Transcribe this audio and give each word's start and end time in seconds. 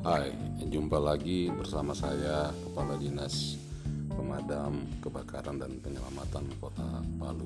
Hai, 0.00 0.32
jumpa 0.64 0.96
lagi 0.96 1.52
bersama 1.52 1.92
saya 1.92 2.48
Kepala 2.56 2.96
Dinas 2.96 3.60
Pemadam 4.08 4.80
Kebakaran 4.96 5.60
dan 5.60 5.76
Penyelamatan 5.76 6.48
Kota 6.56 7.04
Palu. 7.20 7.44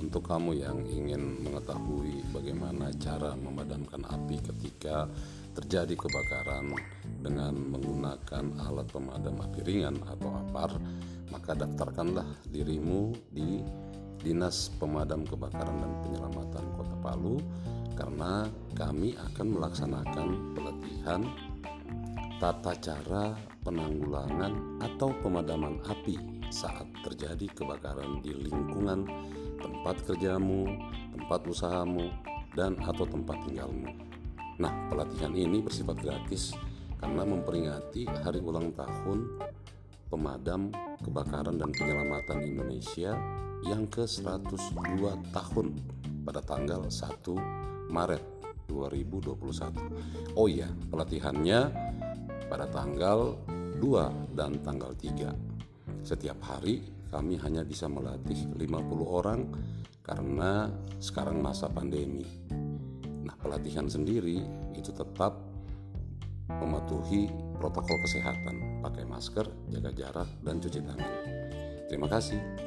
Untuk 0.00 0.24
kamu 0.24 0.56
yang 0.56 0.80
ingin 0.88 1.36
mengetahui 1.44 2.32
bagaimana 2.32 2.88
cara 2.96 3.36
memadamkan 3.36 4.08
api 4.08 4.40
ketika 4.40 5.04
terjadi 5.52 5.92
kebakaran 6.00 6.72
dengan 7.20 7.52
menggunakan 7.52 8.56
alat 8.56 8.88
pemadam 8.88 9.36
api 9.36 9.60
ringan 9.60 10.00
atau 10.08 10.32
APAR, 10.32 10.80
maka 11.28 11.52
daftarkanlah 11.52 12.40
dirimu 12.48 13.12
di 13.28 13.60
Dinas 14.24 14.72
Pemadam 14.80 15.28
Kebakaran 15.28 15.76
dan 15.76 15.92
Penyelamatan 16.08 16.64
Kota 16.72 16.96
Palu 17.04 17.36
karena 17.96 18.48
kami 18.72 19.12
akan 19.12 19.46
melaksanakan 19.56 20.28
pelatihan 20.56 21.20
tata 22.36 22.76
cara 22.76 23.32
penanggulangan 23.64 24.80
atau 24.84 25.08
pemadaman 25.24 25.80
api 25.88 26.44
saat 26.52 26.84
terjadi 27.00 27.48
kebakaran 27.56 28.20
di 28.20 28.36
lingkungan 28.36 29.08
tempat 29.56 30.04
kerjamu, 30.04 30.68
tempat 31.16 31.40
usahamu, 31.48 32.12
dan 32.52 32.76
atau 32.84 33.08
tempat 33.08 33.40
tinggalmu. 33.48 33.88
Nah, 34.60 34.72
pelatihan 34.92 35.32
ini 35.32 35.64
bersifat 35.64 35.96
gratis 36.00 36.52
karena 37.00 37.24
memperingati 37.24 38.08
hari 38.24 38.40
ulang 38.40 38.72
tahun 38.72 39.40
pemadam 40.12 40.72
kebakaran 41.04 41.56
dan 41.56 41.72
penyelamatan 41.72 42.40
Indonesia 42.44 43.16
yang 43.64 43.88
ke-102 43.88 45.02
tahun 45.32 45.66
pada 46.24 46.40
tanggal 46.44 46.84
1 46.84 47.92
Maret 47.92 48.22
2021. 48.68 50.36
Oh 50.36 50.48
iya, 50.50 50.68
pelatihannya 50.92 51.85
pada 52.46 52.66
tanggal 52.70 53.38
2 53.78 54.34
dan 54.38 54.58
tanggal 54.62 54.94
3. 54.94 56.02
Setiap 56.06 56.38
hari 56.46 56.86
kami 57.10 57.38
hanya 57.42 57.62
bisa 57.62 57.86
melatih 57.90 58.46
50 58.54 58.62
orang 59.02 59.40
karena 60.02 60.70
sekarang 61.02 61.42
masa 61.42 61.66
pandemi. 61.66 62.26
Nah, 63.26 63.34
pelatihan 63.42 63.90
sendiri 63.90 64.38
itu 64.78 64.94
tetap 64.94 65.34
mematuhi 66.46 67.26
protokol 67.58 67.98
kesehatan, 68.06 68.86
pakai 68.86 69.02
masker, 69.02 69.46
jaga 69.66 69.90
jarak, 69.90 70.28
dan 70.46 70.62
cuci 70.62 70.78
tangan. 70.78 71.12
Terima 71.90 72.06
kasih. 72.06 72.65